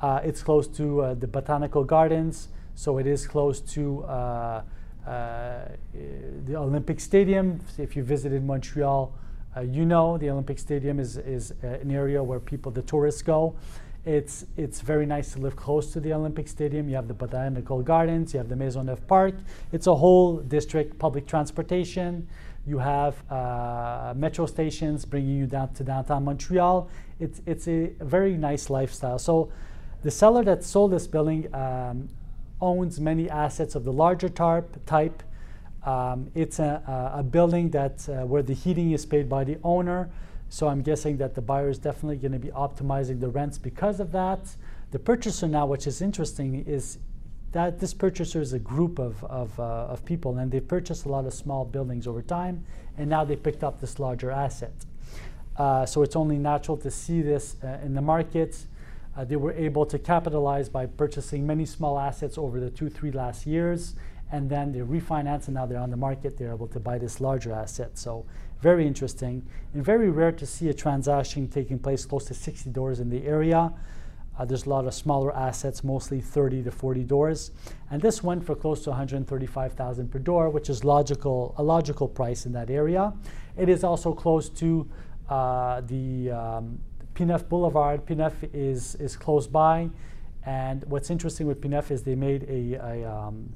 Uh, 0.03 0.21
it's 0.23 0.43
close 0.43 0.69
to 0.69 1.17
the 1.19 1.27
botanical 1.27 1.83
gardens, 1.83 2.49
so 2.75 2.99
it 2.99 3.07
is 3.07 3.27
close 3.27 3.61
to 3.61 4.05
the 5.07 6.55
Olympic 6.55 7.01
Stadium. 7.01 7.61
If 7.79 7.97
you 7.97 8.03
visited 8.03 8.45
Montreal, 8.45 9.15
you 9.67 9.87
know 9.87 10.19
the 10.19 10.29
Olympic 10.29 10.59
Stadium 10.59 11.01
is, 11.01 11.17
is 11.17 11.55
an 11.63 11.91
area 11.91 12.23
where 12.23 12.41
people, 12.41 12.71
the 12.71 12.83
tourists, 12.83 13.23
go. 13.23 13.55
It's, 14.05 14.45
it's 14.59 14.83
very 14.83 15.07
nice 15.07 15.33
to 15.33 15.39
live 15.39 15.57
close 15.57 15.93
to 15.95 16.01
the 16.01 16.13
Olympic 16.13 16.47
Stadium. 16.47 16.89
You 16.91 16.97
have 16.97 17.09
the 17.09 17.15
Botanical 17.15 17.83
Gardens, 17.83 18.35
you 18.35 18.39
have 18.39 18.51
the 18.51 18.55
Maisonneuve 18.55 19.07
Park. 19.07 19.35
It's 19.73 19.87
a 19.87 19.95
whole 19.95 20.37
district, 20.39 20.99
public 20.99 21.27
transportation. 21.27 22.29
You 22.67 22.79
have 22.79 23.31
uh, 23.31 24.13
metro 24.15 24.45
stations 24.45 25.07
bringing 25.07 25.39
you 25.39 25.47
down 25.47 25.73
to 25.75 25.85
downtown 25.85 26.25
Montreal. 26.25 26.91
It's, 27.19 27.41
it's 27.47 27.67
a 27.67 27.93
very 28.01 28.37
nice 28.37 28.69
lifestyle. 28.69 29.19
So 29.19 29.51
the 30.03 30.11
seller 30.11 30.45
that 30.45 30.65
sold 30.65 30.93
this 30.93 31.07
building 31.07 31.55
um, 31.55 32.11
owns 32.61 33.01
many 33.01 33.31
assets 33.31 33.75
of 33.75 33.85
the 33.85 33.93
larger 33.93 34.29
tarp 34.29 34.85
type. 34.85 35.23
Um, 35.85 36.31
it's 36.35 36.59
a, 36.59 37.11
a, 37.15 37.23
building 37.23 37.71
that 37.71 38.07
uh, 38.09 38.27
where 38.27 38.43
the 38.43 38.55
heating 38.55 38.93
is 38.93 39.05
paid 39.05 39.29
by 39.29 39.45
the 39.45 39.59
owner. 39.63 40.11
So 40.49 40.69
I'm 40.69 40.83
guessing 40.83 41.17
that 41.19 41.35
the 41.35 41.41
buyer 41.41 41.69
is 41.69 41.79
definitely 41.79 42.17
going 42.17 42.33
to 42.33 42.39
be 42.39 42.49
optimizing 42.49 43.21
the 43.21 43.29
rents 43.29 43.59
because 43.59 44.01
of 44.01 44.13
that. 44.13 44.41
The 44.93 44.99
purchaser 44.99 45.49
now, 45.49 45.67
which 45.67 45.87
is 45.87 46.01
interesting, 46.01 46.65
is 46.67 46.99
that 47.55 47.79
this 47.79 47.95
purchaser 47.95 48.41
is 48.41 48.53
a 48.53 48.59
group 48.59 48.99
of, 48.99 49.23
of, 49.25 49.59
uh, 49.59 49.63
of 49.63 50.05
people 50.05 50.39
and 50.39 50.51
they 50.51 50.61
purchased 50.61 51.07
a 51.07 51.09
lot 51.09 51.25
of 51.25 51.33
small 51.33 51.65
buildings 51.65 52.07
over 52.07 52.21
time 52.21 52.65
and 52.99 53.09
now 53.09 53.25
they 53.25 53.37
picked 53.37 53.63
up 53.63 53.81
this 53.81 53.99
larger 53.99 54.31
asset. 54.31 54.73
Uh, 55.57 55.87
so 55.87 56.03
it's 56.03 56.17
only 56.17 56.37
natural 56.37 56.77
to 56.77 56.91
see 56.91 57.23
this 57.23 57.57
uh, 57.63 57.79
in 57.85 57.95
the 57.95 58.03
market. 58.03 58.67
Uh, 59.17 59.25
they 59.25 59.37
were 59.37 59.53
able 59.53 59.87
to 59.87 60.01
capitalize 60.01 60.69
by 60.69 60.85
purchasing 60.85 61.47
many 61.47 61.65
small 61.65 61.97
assets 61.97 62.37
over 62.37 62.59
the 62.59 62.71
two, 62.71 62.91
three 62.91 63.13
last 63.13 63.47
years 63.47 63.95
and 64.33 64.51
then 64.51 64.73
they 64.73 64.81
refinance 64.81 65.47
and 65.47 65.55
now 65.55 65.65
they're 65.65 65.79
on 65.79 65.91
the 65.91 65.97
market. 65.97 66.37
They're 66.37 66.53
able 66.53 66.67
to 66.69 66.81
buy 66.81 66.99
this 66.99 67.21
larger 67.21 67.53
asset. 67.53 67.97
So 67.97 68.27
very 68.65 68.87
interesting 68.87 69.47
and 69.75 69.85
very 69.85 70.09
rare 70.09 70.33
to 70.33 70.47
see 70.47 70.71
a 70.71 70.75
transaction 70.75 71.47
taking 71.47 71.79
place 71.79 72.07
close 72.07 72.25
to 72.25 72.33
60 72.33 72.71
doors 72.71 72.99
in 72.99 73.11
the 73.11 73.23
area. 73.27 73.71
Uh, 74.39 74.45
there's 74.47 74.65
a 74.65 74.71
lot 74.71 74.87
of 74.87 74.95
smaller 74.95 75.37
assets, 75.37 75.85
mostly 75.85 76.19
30 76.19 76.63
to 76.63 76.71
40 76.71 77.05
doors. 77.05 77.51
And 77.91 78.01
this 78.01 78.23
went 78.23 78.43
for 78.43 78.55
close 78.55 78.83
to 78.85 78.91
135,000 78.91 80.11
per 80.11 80.19
door, 80.19 80.49
which 80.49 80.71
is 80.71 80.83
logical, 80.83 81.55
a 81.59 81.63
logical 81.63 82.09
price 82.09 82.47
in 82.47 82.53
that 82.53 82.71
area. 82.71 83.13
It 83.59 83.69
is 83.69 83.85
also 83.85 84.15
close 84.15 84.49
to 84.49 84.89
uh, 85.29 85.83
the 85.83 86.31
um, 86.31 86.79
Pie-IX 87.15 87.43
Boulevard. 87.43 88.07
Pie-IX 88.07 88.35
is, 88.55 88.95
is 88.95 89.15
close 89.15 89.47
by. 89.47 89.91
And 90.47 90.85
what's 90.87 91.11
interesting 91.11 91.47
with 91.47 91.61
Pie-IX 91.61 91.91
is 91.91 92.03
they 92.03 92.17
made 92.17 92.45
a, 92.49 92.75
a, 92.75 93.05
um, 93.05 93.53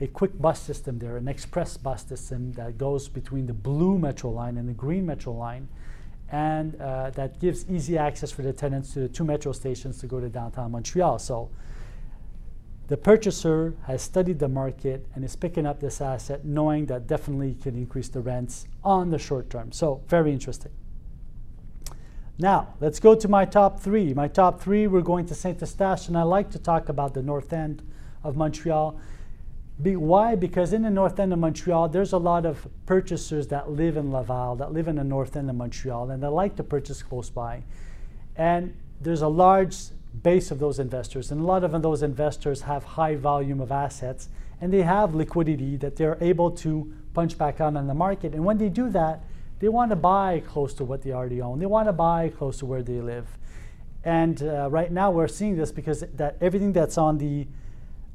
a 0.00 0.06
quick 0.06 0.38
bus 0.40 0.60
system 0.60 0.98
there, 0.98 1.16
an 1.16 1.28
express 1.28 1.76
bus 1.76 2.06
system 2.06 2.52
that 2.52 2.78
goes 2.78 3.08
between 3.08 3.46
the 3.46 3.54
blue 3.54 3.98
metro 3.98 4.30
line 4.30 4.56
and 4.56 4.68
the 4.68 4.72
green 4.72 5.04
metro 5.06 5.32
line 5.32 5.68
and 6.30 6.80
uh, 6.80 7.10
that 7.10 7.40
gives 7.40 7.68
easy 7.70 7.96
access 7.96 8.30
for 8.30 8.42
the 8.42 8.52
tenants 8.52 8.92
to 8.92 9.00
the 9.00 9.08
two 9.08 9.24
metro 9.24 9.52
stations 9.52 9.98
to 9.98 10.06
go 10.06 10.20
to 10.20 10.28
downtown 10.28 10.70
Montreal. 10.70 11.18
So 11.18 11.50
the 12.88 12.96
purchaser 12.96 13.74
has 13.86 14.02
studied 14.02 14.38
the 14.38 14.48
market 14.48 15.06
and 15.14 15.22
is 15.22 15.36
picking 15.36 15.66
up 15.66 15.80
this 15.80 16.00
asset 16.00 16.44
knowing 16.44 16.86
that 16.86 17.06
definitely 17.06 17.54
can 17.54 17.76
increase 17.76 18.08
the 18.08 18.20
rents 18.20 18.66
on 18.82 19.10
the 19.10 19.18
short 19.18 19.50
term. 19.50 19.72
So, 19.72 20.02
very 20.08 20.32
interesting. 20.32 20.72
Now, 22.38 22.74
let's 22.80 22.98
go 22.98 23.14
to 23.14 23.28
my 23.28 23.44
top 23.44 23.80
three. 23.80 24.14
My 24.14 24.26
top 24.26 24.60
three, 24.60 24.86
we're 24.86 25.02
going 25.02 25.26
to 25.26 25.34
Saint 25.34 25.60
Eustache, 25.60 26.08
and 26.08 26.16
I 26.16 26.22
like 26.22 26.50
to 26.52 26.58
talk 26.58 26.88
about 26.88 27.12
the 27.12 27.22
north 27.22 27.52
end 27.52 27.82
of 28.24 28.36
Montreal. 28.36 28.98
Be, 29.80 29.94
why? 29.96 30.34
Because 30.34 30.72
in 30.72 30.82
the 30.82 30.90
north 30.90 31.20
end 31.20 31.32
of 31.32 31.38
Montreal, 31.38 31.88
there's 31.88 32.12
a 32.12 32.18
lot 32.18 32.44
of 32.44 32.66
purchasers 32.86 33.46
that 33.48 33.70
live 33.70 33.96
in 33.96 34.10
Laval, 34.10 34.56
that 34.56 34.72
live 34.72 34.88
in 34.88 34.96
the 34.96 35.04
north 35.04 35.36
end 35.36 35.48
of 35.48 35.56
Montreal, 35.56 36.10
and 36.10 36.22
they 36.22 36.26
like 36.26 36.56
to 36.56 36.64
purchase 36.64 37.02
close 37.02 37.30
by. 37.30 37.62
And 38.34 38.74
there's 39.00 39.22
a 39.22 39.28
large 39.28 39.76
base 40.22 40.50
of 40.50 40.58
those 40.58 40.78
investors. 40.78 41.30
And 41.30 41.40
a 41.40 41.44
lot 41.44 41.64
of 41.64 41.80
those 41.82 42.02
investors 42.02 42.62
have 42.62 42.82
high 42.82 43.16
volume 43.16 43.60
of 43.60 43.70
assets 43.70 44.28
and 44.60 44.72
they 44.72 44.82
have 44.82 45.14
liquidity 45.14 45.76
that 45.76 45.96
they're 45.96 46.18
able 46.20 46.50
to 46.50 46.92
punch 47.14 47.38
back 47.38 47.60
on 47.60 47.76
in 47.76 47.86
the 47.86 47.94
market. 47.94 48.34
And 48.34 48.44
when 48.44 48.58
they 48.58 48.68
do 48.68 48.90
that, 48.90 49.24
they 49.60 49.68
want 49.68 49.90
to 49.90 49.96
buy 49.96 50.42
close 50.46 50.74
to 50.74 50.84
what 50.84 51.02
they 51.02 51.12
already 51.12 51.40
own. 51.40 51.58
They 51.58 51.66
want 51.66 51.88
to 51.88 51.92
buy 51.92 52.32
close 52.36 52.58
to 52.58 52.66
where 52.66 52.82
they 52.82 53.00
live. 53.00 53.26
And 54.04 54.42
uh, 54.42 54.68
right 54.70 54.90
now 54.90 55.10
we're 55.10 55.28
seeing 55.28 55.56
this 55.56 55.72
because 55.72 56.00
that 56.14 56.36
everything 56.40 56.72
that's 56.72 56.98
on 56.98 57.18
the 57.18 57.46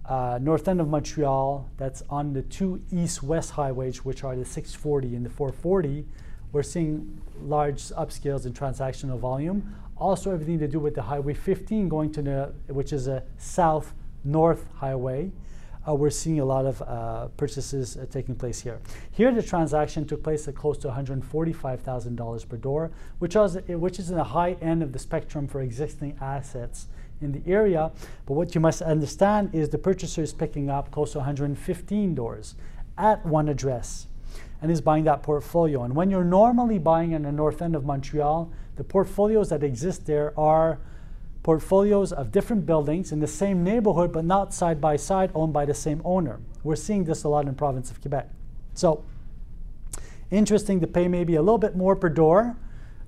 uh, 0.06 0.40
north 0.42 0.68
end 0.68 0.82
of 0.82 0.90
Montreal, 0.90 1.70
that's 1.78 2.04
on 2.10 2.34
the 2.34 2.42
two 2.42 2.82
east-west 2.92 3.52
highways, 3.52 4.04
which 4.04 4.24
are 4.24 4.36
the 4.36 4.46
640 4.46 5.16
and 5.16 5.26
the 5.26 5.30
440, 5.30 6.06
we're 6.52 6.62
seeing 6.62 7.22
large 7.42 7.82
upscales 7.82 8.46
in 8.46 8.54
transactional 8.54 9.18
volume 9.18 9.76
also 10.04 10.32
everything 10.32 10.60
to 10.60 10.68
do 10.68 10.80
with 10.80 10.96
the 10.96 11.02
Highway 11.02 11.34
15 11.34 11.88
going 11.88 12.12
to 12.12 12.22
the, 12.22 12.54
which 12.68 12.94
is 12.94 13.08
a 13.08 13.24
south-north 13.38 14.66
highway. 14.76 15.32
Uh, 15.88 15.94
we're 15.94 16.10
seeing 16.10 16.40
a 16.40 16.46
lot 16.46 16.66
of 16.66 16.82
uh, 16.82 17.28
purchases 17.36 17.98
uh, 17.98 18.06
taking 18.10 18.36
place 18.36 18.62
here. 18.62 18.80
Here, 19.12 19.34
the 19.34 19.44
transaction 19.44 20.06
took 20.06 20.24
place 20.24 20.48
at 20.48 20.56
close 20.56 20.78
to 20.80 20.88
$145,000 20.88 22.50
per 22.50 22.58
door, 22.58 22.92
which 23.20 23.36
is, 23.36 23.58
which 23.68 24.00
is 24.00 24.10
in 24.10 24.16
the 24.16 24.24
high 24.24 24.54
end 24.62 24.82
of 24.82 24.94
the 24.94 25.00
spectrum 25.00 25.48
for 25.48 25.62
existing 25.62 26.18
assets 26.22 26.88
in 27.24 27.32
the 27.32 27.42
area. 27.50 27.92
But 28.26 28.34
what 28.34 28.56
you 28.56 28.62
must 28.62 28.82
understand 28.82 29.54
is 29.54 29.70
the 29.70 29.78
purchaser 29.78 30.22
is 30.22 30.34
picking 30.34 30.70
up 30.70 30.92
close 30.92 31.14
to 31.14 31.20
115 31.20 32.16
doors 32.16 32.56
at 32.98 33.26
one 33.26 33.50
address 33.50 34.08
and 34.62 34.72
is 34.72 34.82
buying 34.82 35.04
that 35.04 35.24
portfolio. 35.24 35.84
And 35.84 35.96
when 35.96 36.10
you're 36.10 36.24
normally 36.24 36.80
buying 36.80 37.12
in 37.12 37.24
the 37.24 37.32
north 37.32 37.62
end 37.62 37.76
of 37.76 37.86
Montreal, 37.86 38.52
the 38.76 38.84
portfolios 38.84 39.50
that 39.50 39.64
exist 39.64 40.06
there 40.06 40.38
are 40.40 40.80
portfolios 41.44 42.14
of 42.14 42.32
different 42.32 42.66
buildings 42.66 43.12
in 43.12 43.20
the 43.20 43.28
same 43.28 43.64
neighborhood 43.64 44.14
but 44.14 44.24
not 44.24 44.54
side 44.54 44.80
by 44.80 44.96
side 44.96 45.30
owned 45.36 45.52
by 45.52 45.66
the 45.66 45.74
same 45.74 46.02
owner. 46.06 46.40
We're 46.64 46.78
seeing 46.78 47.04
this 47.04 47.26
a 47.26 47.30
lot 47.30 47.42
in 47.42 47.48
the 47.48 47.54
province 47.54 47.92
of 47.92 48.00
Quebec. 48.00 48.30
So 48.74 49.04
interesting 50.32 50.80
to 50.80 50.88
pay 50.88 51.08
maybe 51.08 51.36
a 51.36 51.42
little 51.42 51.58
bit 51.58 51.76
more 51.76 51.96
per 51.96 52.10
door, 52.10 52.56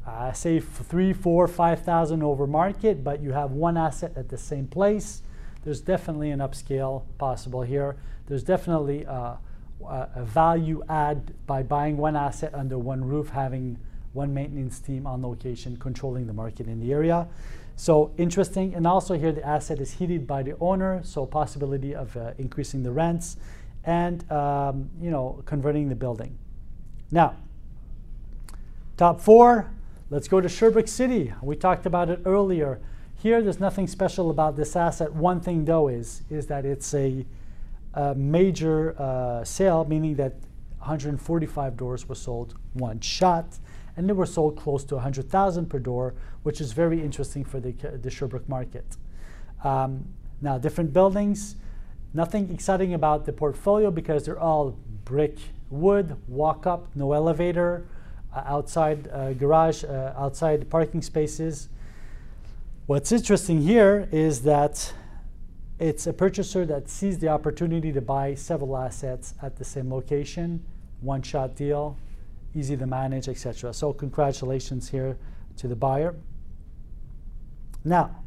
uh, 0.08 0.32
say 0.32 0.60
three, 0.60 1.14
four, 1.14 1.48
five 1.48 1.84
thousand 1.84 2.24
over 2.24 2.46
market, 2.46 3.04
but 3.04 3.22
you 3.22 3.32
have 3.32 3.52
one 3.52 3.78
asset 3.78 4.12
at 4.16 4.30
the 4.30 4.38
same 4.38 4.68
place. 4.68 5.22
There's 5.64 5.82
definitely 5.82 6.32
an 6.32 6.40
upscale 6.40 7.04
possible 7.18 7.64
here. 7.64 7.96
There's 8.28 8.44
definitely 8.44 9.06
uh, 9.06 9.36
a 9.84 10.24
value 10.24 10.84
add 10.90 11.34
by 11.48 11.64
buying 11.64 11.98
one 11.98 12.16
asset 12.16 12.54
under 12.54 12.78
one 12.78 13.04
roof, 13.04 13.30
having 13.30 13.78
one 14.14 14.34
maintenance 14.34 14.80
team 14.80 15.06
on 15.06 15.22
location 15.22 15.76
controlling 15.78 16.28
the 16.28 16.34
market 16.34 16.68
in 16.68 16.80
the 16.80 16.94
area. 16.94 17.28
So 17.76 18.14
interesting, 18.18 18.74
and 18.74 18.88
also 18.88 19.18
here 19.18 19.32
the 19.32 19.46
asset 19.46 19.80
is 19.80 19.94
heated 19.94 20.26
by 20.26 20.44
the 20.44 20.56
owner, 20.60 21.02
so 21.04 21.26
possibility 21.26 21.94
of 21.94 22.16
uh, 22.16 22.32
increasing 22.38 22.84
the 22.84 22.92
rents 22.92 23.38
and 23.84 24.30
um, 24.32 24.90
you 25.02 25.12
know 25.12 25.44
converting 25.46 25.90
the 25.90 25.96
building. 25.96 26.38
Now, 27.12 27.36
top 28.98 29.20
four, 29.20 29.70
let's 30.10 30.28
go 30.28 30.42
to 30.42 30.50
Sherbrooke 30.50 30.88
City. 30.88 31.34
We 31.42 31.56
talked 31.56 31.86
about 31.86 32.10
it 32.10 32.22
earlier. 32.26 32.80
Here, 33.16 33.42
there's 33.42 33.60
nothing 33.60 33.88
special 33.88 34.30
about 34.30 34.56
this 34.56 34.76
asset. 34.76 35.14
One 35.14 35.40
thing 35.42 35.66
though 35.66 35.88
is 35.88 36.24
is 36.30 36.48
that 36.48 36.66
it's 36.66 36.94
a, 36.94 37.26
a 37.94 38.14
major 38.16 39.00
uh, 39.02 39.44
sale, 39.44 39.86
meaning 39.86 40.16
that 40.16 40.34
145 40.80 41.78
doors 41.78 42.08
were 42.08 42.16
sold 42.16 42.56
one 42.74 43.00
shot 43.00 43.58
and 43.98 44.08
they 44.08 44.14
were 44.14 44.26
sold 44.26 44.58
close 44.58 44.84
to 44.84 44.96
100,000 44.96 45.68
per 45.68 45.80
door, 45.80 46.14
which 46.44 46.60
is 46.60 46.74
very 46.74 47.02
interesting 47.02 47.46
for 47.46 47.60
the, 47.60 47.72
the 47.72 48.10
Sherbrooke 48.10 48.48
market. 48.50 48.98
Um, 49.64 50.06
now, 50.42 50.58
different 50.58 50.92
buildings, 50.94 51.56
nothing 52.14 52.52
exciting 52.52 52.94
about 52.94 53.26
the 53.26 53.32
portfolio 53.32 53.90
because 53.90 54.26
they're 54.26 54.40
all 54.40 54.78
brick 55.06 55.38
wood, 55.70 56.18
walk 56.28 56.68
up, 56.68 56.88
no 56.94 57.14
elevator, 57.14 57.88
outside 58.46 59.08
uh, 59.08 59.34
garage, 59.34 59.84
uh, 59.84 60.14
outside 60.18 60.70
parking 60.70 61.02
spaces. 61.02 61.70
What's 62.88 63.12
interesting 63.12 63.62
here 63.62 64.08
is 64.12 64.42
that 64.44 64.94
it's 65.80 66.08
a 66.08 66.14
purchaser 66.14 66.66
that 66.66 66.88
sees 66.90 67.20
the 67.20 67.28
opportunity 67.28 67.92
to 67.92 68.02
buy 68.02 68.36
several 68.36 68.78
assets 68.78 69.34
at 69.42 69.58
the 69.58 69.66
same 69.66 69.92
location, 69.92 70.64
one 71.02 71.22
shot 71.22 71.56
deal, 71.56 71.98
easy 72.54 72.78
to 72.78 72.86
manage, 72.86 73.28
etc. 73.28 73.74
So 73.74 73.92
congratulations 73.92 74.90
here 74.90 75.18
to 75.58 75.68
the 75.68 75.76
buyer. 75.76 76.16
Now, 77.84 78.24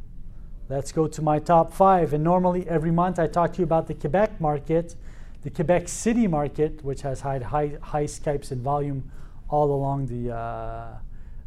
let's 0.69 0.91
go 0.91 1.07
to 1.07 1.21
my 1.21 1.39
top 1.39 1.73
five. 1.73 2.13
And 2.13 2.23
normally 2.23 2.67
every 2.67 2.91
month 2.91 3.17
I 3.17 3.27
talk 3.27 3.53
to 3.53 3.59
you 3.59 3.63
about 3.63 3.87
the 3.87 3.95
Quebec 3.95 4.39
market, 4.39 4.95
the 5.41 5.49
Quebec 5.49 5.87
City 5.87 6.27
market, 6.27 6.83
which 6.83 7.01
has 7.01 7.21
had 7.21 7.43
high, 7.43 7.77
high 7.81 8.05
Skypes 8.05 8.51
in 8.51 8.61
volume 8.61 9.11
all 9.49 9.71
along 9.71 10.05
the, 10.05 10.33
uh, 10.33 10.97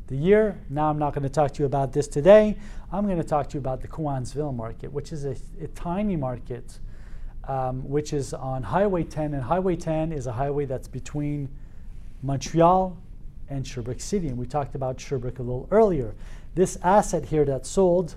the 0.09 0.17
year. 0.17 0.59
Now 0.69 0.91
I'm 0.91 0.99
not 0.99 1.15
going 1.15 1.23
to 1.23 1.29
talk 1.29 1.53
to 1.55 1.63
you 1.63 1.67
about 1.67 1.93
this 1.93 2.09
today. 2.09 2.57
I'm 2.93 3.07
going 3.07 3.19
to 3.19 3.25
talk 3.25 3.49
to 3.51 3.55
you 3.55 3.61
about 3.61 3.81
the 3.81 3.89
Cowansville 3.89 4.53
market, 4.53 4.93
which 4.93 5.13
is 5.13 5.25
a, 5.25 5.37
a 5.61 5.69
tiny 5.69 6.17
market, 6.17 6.79
um, 7.49 7.89
which 7.89 8.13
is 8.13 8.35
on 8.35 8.63
Highway 8.63 9.05
10. 9.05 9.35
And 9.35 9.43
Highway 9.43 9.77
10 9.77 10.13
is 10.13 10.27
a 10.27 10.33
highway 10.33 10.65
that's 10.65 10.89
between 10.89 11.49
Montreal 12.23 12.97
and 13.49 13.67
Sherbrooke 13.67 14.01
City. 14.01 14.29
And 14.29 14.37
we 14.37 14.47
talked 14.47 14.75
about 14.75 15.01
Sherbrooke 15.01 15.39
a 15.39 15.43
little 15.43 15.69
earlier. 15.71 16.15
This 16.55 16.77
asset 16.83 17.27
here 17.27 17.45
that 17.47 17.67
sold, 17.67 18.17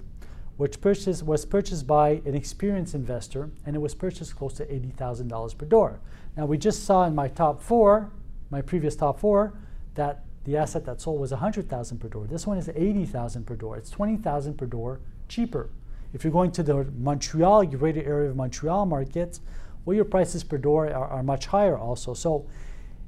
which 0.57 0.81
purchased, 0.81 1.23
was 1.23 1.45
purchased 1.45 1.87
by 1.87 2.21
an 2.25 2.35
experienced 2.35 2.95
investor, 2.95 3.49
and 3.65 3.75
it 3.75 3.79
was 3.79 3.93
purchased 3.95 4.35
close 4.35 4.53
to 4.53 4.65
$80,000 4.65 5.57
per 5.57 5.65
door. 5.65 5.99
Now, 6.35 6.45
we 6.45 6.57
just 6.57 6.83
saw 6.83 7.05
in 7.05 7.15
my 7.15 7.27
top 7.27 7.61
four, 7.61 8.11
my 8.49 8.61
previous 8.61 8.95
top 8.95 9.19
four, 9.19 9.53
that 9.95 10.23
the 10.45 10.55
asset 10.55 10.85
that 10.85 11.01
sold 11.01 11.19
was 11.19 11.31
100,000 11.31 11.97
per 11.97 12.07
door. 12.07 12.27
This 12.27 12.45
one 12.45 12.57
is 12.57 12.69
80,000 12.69 13.45
per 13.45 13.55
door. 13.55 13.77
It's 13.77 13.89
20,000 13.89 14.57
per 14.57 14.65
door 14.65 14.99
cheaper. 15.27 15.69
If 16.13 16.23
you're 16.23 16.31
going 16.31 16.51
to 16.51 16.63
the 16.63 16.85
Montreal, 16.97 17.65
greater 17.65 18.03
area 18.03 18.29
of 18.29 18.35
Montreal 18.35 18.85
market, 18.85 19.39
well, 19.83 19.95
your 19.95 20.05
prices 20.05 20.43
per 20.43 20.57
door 20.57 20.87
are, 20.87 21.07
are 21.07 21.23
much 21.23 21.47
higher 21.47 21.77
also. 21.77 22.13
So 22.13 22.45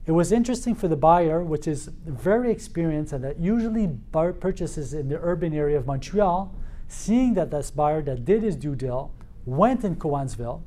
it 0.05 0.11
was 0.11 0.31
interesting 0.31 0.73
for 0.73 0.87
the 0.87 0.95
buyer, 0.95 1.43
which 1.43 1.67
is 1.67 1.89
very 2.05 2.51
experienced 2.51 3.13
and 3.13 3.23
that 3.23 3.39
usually 3.39 3.89
purchases 4.11 4.93
in 4.93 5.09
the 5.09 5.19
urban 5.21 5.53
area 5.53 5.77
of 5.77 5.85
Montreal, 5.85 6.53
seeing 6.87 7.33
that 7.35 7.51
this 7.51 7.71
buyer 7.71 8.01
that 8.03 8.25
did 8.25 8.43
his 8.43 8.55
due 8.55 8.75
deal 8.75 9.11
went 9.45 9.83
in 9.83 9.95
Cowansville 9.95 10.63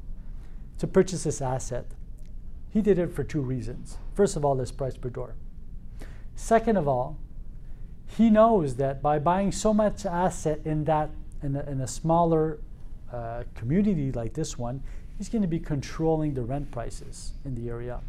to 0.78 0.86
purchase 0.86 1.24
this 1.24 1.40
asset. 1.40 1.86
He 2.70 2.80
did 2.80 2.98
it 2.98 3.12
for 3.12 3.24
two 3.24 3.40
reasons. 3.40 3.98
First 4.14 4.36
of 4.36 4.44
all, 4.44 4.54
this 4.54 4.70
price 4.70 4.96
per 4.96 5.10
door. 5.10 5.34
Second 6.40 6.78
of 6.78 6.88
all, 6.88 7.18
he 8.16 8.30
knows 8.30 8.76
that 8.76 9.02
by 9.02 9.18
buying 9.18 9.52
so 9.52 9.74
much 9.74 10.06
asset 10.06 10.60
in 10.64 10.84
that 10.84 11.10
in 11.42 11.54
a, 11.54 11.60
in 11.70 11.80
a 11.82 11.86
smaller 11.86 12.58
uh, 13.12 13.44
community 13.54 14.10
like 14.10 14.32
this 14.32 14.58
one, 14.58 14.82
he's 15.16 15.28
going 15.28 15.42
to 15.42 15.48
be 15.48 15.60
controlling 15.60 16.32
the 16.32 16.42
rent 16.42 16.70
prices 16.70 17.32
in 17.44 17.54
the 17.54 17.68
area. 17.68 18.00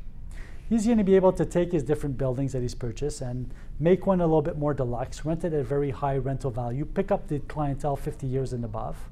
He's 0.70 0.86
going 0.86 0.98
to 0.98 1.04
be 1.04 1.16
able 1.16 1.34
to 1.34 1.46
take 1.46 1.74
his 1.74 1.84
different 1.84 2.18
buildings 2.18 2.54
that 2.54 2.62
he's 2.62 2.74
purchased 2.74 3.22
and 3.22 3.54
make 3.80 4.08
one 4.08 4.22
a 4.22 4.26
little 4.26 4.42
bit 4.42 4.58
more 4.58 4.74
deluxe, 4.74 5.26
rent 5.26 5.44
it 5.44 5.54
at 5.54 5.60
a 5.60 5.64
very 5.64 5.92
high 5.92 6.18
rental 6.18 6.52
value, 6.52 6.86
pick 6.86 7.12
up 7.12 7.28
the 7.28 7.40
clientele 7.40 7.98
50 7.98 8.26
years 8.26 8.54
and 8.54 8.64
above, 8.64 9.10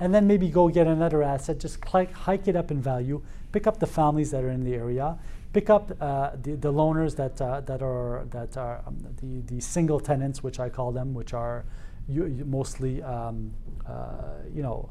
and 0.00 0.14
then 0.14 0.26
maybe 0.26 0.48
go 0.48 0.68
get 0.68 0.86
another 0.86 1.22
asset, 1.22 1.58
just 1.58 1.84
hike 1.84 2.48
it 2.48 2.56
up 2.56 2.70
in 2.70 2.80
value, 2.80 3.22
pick 3.52 3.66
up 3.66 3.78
the 3.78 3.86
families 3.86 4.30
that 4.30 4.44
are 4.44 4.50
in 4.50 4.64
the 4.64 4.74
area, 4.74 5.18
pick 5.52 5.70
up 5.70 5.90
uh, 6.00 6.30
the, 6.42 6.52
the 6.56 6.72
loaners 6.72 7.16
that, 7.16 7.40
uh, 7.40 7.60
that 7.62 7.82
are, 7.82 8.26
that 8.30 8.56
are 8.56 8.82
um, 8.86 8.98
the, 9.20 9.54
the 9.54 9.60
single 9.60 9.98
tenants, 9.98 10.42
which 10.42 10.60
I 10.60 10.68
call 10.68 10.92
them, 10.92 11.14
which 11.14 11.34
are 11.34 11.64
mostly, 12.08 13.02
um, 13.02 13.52
uh, 13.86 14.42
you 14.54 14.62
know, 14.62 14.90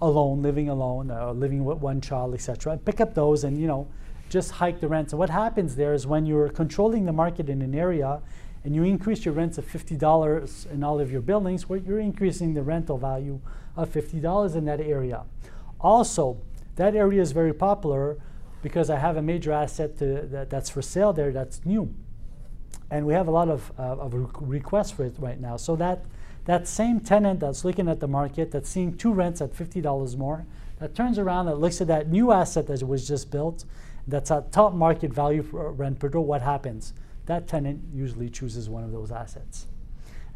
alone, 0.00 0.42
living 0.42 0.68
alone, 0.68 1.10
uh, 1.10 1.32
living 1.32 1.64
with 1.64 1.78
one 1.78 2.00
child, 2.00 2.34
etc. 2.34 2.76
Pick 2.78 3.00
up 3.00 3.14
those 3.14 3.44
and, 3.44 3.58
you 3.58 3.66
know, 3.66 3.88
just 4.28 4.50
hike 4.50 4.80
the 4.80 4.88
rents. 4.88 5.12
And 5.12 5.18
what 5.18 5.30
happens 5.30 5.76
there 5.76 5.94
is 5.94 6.06
when 6.06 6.26
you're 6.26 6.48
controlling 6.48 7.06
the 7.06 7.12
market 7.12 7.48
in 7.48 7.62
an 7.62 7.74
area 7.74 8.20
and 8.64 8.74
you 8.74 8.82
increase 8.82 9.24
your 9.24 9.34
rents 9.34 9.58
of 9.58 9.64
$50 9.64 10.70
in 10.70 10.82
all 10.82 11.00
of 11.00 11.10
your 11.10 11.20
buildings, 11.20 11.68
well, 11.68 11.78
you're 11.78 12.00
increasing 12.00 12.52
the 12.52 12.62
rental 12.62 12.98
value 12.98 13.40
of 13.76 13.92
$50 13.92 14.56
in 14.56 14.64
that 14.64 14.80
area. 14.80 15.24
Also, 15.80 16.38
That 16.76 16.94
area 16.94 17.22
is 17.22 17.32
very 17.32 17.54
popular 17.54 18.18
because 18.62 18.90
I 18.90 18.98
have 18.98 19.16
a 19.16 19.22
major 19.22 19.52
asset 19.52 19.98
to, 19.98 20.22
that, 20.30 20.50
that's 20.50 20.70
for 20.70 20.82
sale 20.82 21.12
there 21.12 21.32
that's 21.32 21.64
new. 21.64 21.92
And 22.90 23.06
we 23.06 23.14
have 23.14 23.28
a 23.28 23.30
lot 23.30 23.48
of, 23.48 23.72
uh, 23.78 23.96
of 23.96 24.14
requests 24.40 24.92
for 24.92 25.04
it 25.04 25.14
right 25.18 25.40
now. 25.40 25.56
So 25.56 25.74
that, 25.76 26.04
that 26.44 26.68
same 26.68 27.00
tenant 27.00 27.40
that's 27.40 27.64
looking 27.64 27.88
at 27.88 28.00
the 28.00 28.06
market, 28.06 28.50
that's 28.50 28.68
seeing 28.68 28.96
two 28.96 29.12
rents 29.12 29.40
at 29.40 29.52
$50 29.52 30.16
more, 30.16 30.46
that 30.78 30.94
turns 30.94 31.18
around 31.18 31.48
and 31.48 31.58
looks 31.58 31.80
at 31.80 31.86
that 31.88 32.10
new 32.10 32.30
asset 32.30 32.66
that 32.66 32.82
was 32.82 33.08
just 33.08 33.30
built, 33.30 33.64
that's 34.06 34.30
at 34.30 34.52
top 34.52 34.74
market 34.74 35.12
value 35.12 35.42
for 35.42 35.72
rent 35.72 35.98
per 35.98 36.08
door, 36.08 36.24
what 36.24 36.42
happens? 36.42 36.92
That 37.24 37.48
tenant 37.48 37.82
usually 37.92 38.28
chooses 38.28 38.68
one 38.68 38.84
of 38.84 38.92
those 38.92 39.10
assets. 39.10 39.66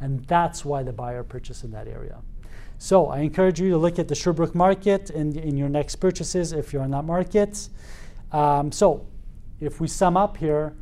And 0.00 0.24
that's 0.24 0.64
why 0.64 0.82
the 0.82 0.92
buyer 0.92 1.22
purchased 1.22 1.62
in 1.62 1.70
that 1.72 1.86
area. 1.86 2.22
So 2.82 3.08
I 3.08 3.18
encourage 3.18 3.60
you 3.60 3.68
to 3.68 3.76
look 3.76 3.98
at 3.98 4.08
the 4.08 4.14
Sherbrooke 4.14 4.54
market 4.54 5.10
in, 5.10 5.38
in 5.38 5.58
your 5.58 5.68
next 5.68 5.96
purchases 5.96 6.52
if 6.52 6.72
you're 6.72 6.82
in 6.82 6.90
that 6.92 7.04
market. 7.04 7.68
Um, 8.32 8.72
so 8.72 9.06
if 9.60 9.82
we 9.82 9.86
sum 9.86 10.16
up 10.16 10.38
here, 10.38 10.72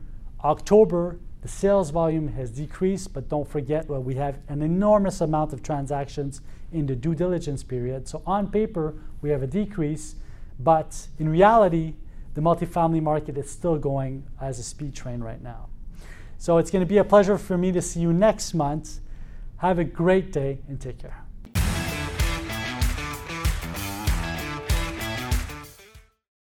October, 0.45 1.19
the 1.43 1.49
sales 1.49 1.91
volume 1.91 2.29
has 2.29 2.53
decreased, 2.53 3.13
but 3.13 3.29
don't 3.29 3.49
forget 3.49 3.89
well, 3.89 4.01
we 4.01 4.15
have 4.15 4.39
an 4.47 4.63
enormous 4.63 5.21
amount 5.21 5.53
of 5.53 5.61
transactions 5.61 6.41
in 6.73 6.87
the 6.87 6.95
due 6.95 7.17
diligence 7.17 7.65
period. 7.65 8.07
So 8.07 8.23
on 8.25 8.49
paper, 8.49 8.95
we 9.21 9.31
have 9.31 9.43
a 9.43 9.49
decrease, 9.49 10.15
but 10.61 11.09
in 11.19 11.29
reality, 11.29 11.95
the 12.35 12.41
multifamily 12.41 13.03
market 13.03 13.37
is 13.37 13.51
still 13.51 13.77
going 13.77 14.25
as 14.41 14.61
a 14.61 14.63
speed 14.63 14.95
train 14.95 15.19
right 15.19 15.43
now. 15.43 15.69
So 16.39 16.59
it's 16.59 16.71
going 16.71 16.83
to 16.83 16.89
be 16.89 16.99
a 16.99 17.05
pleasure 17.05 17.39
for 17.39 17.59
me 17.59 17.73
to 17.73 17.83
see 17.83 17.99
you 17.99 18.13
next 18.13 18.55
month. 18.55 19.01
Have 19.57 19.81
a 19.81 19.85
great 19.85 20.33
day 20.33 20.61
and 20.69 20.81
take 20.81 20.99
care. 20.99 21.25